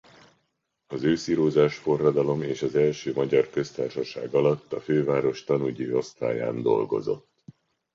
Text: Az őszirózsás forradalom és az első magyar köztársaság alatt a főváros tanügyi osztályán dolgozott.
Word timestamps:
Az 0.87 1.03
őszirózsás 1.03 1.77
forradalom 1.77 2.41
és 2.41 2.61
az 2.61 2.75
első 2.75 3.13
magyar 3.13 3.49
köztársaság 3.49 4.33
alatt 4.33 4.73
a 4.73 4.81
főváros 4.81 5.43
tanügyi 5.43 5.93
osztályán 5.93 6.61
dolgozott. 6.61 7.29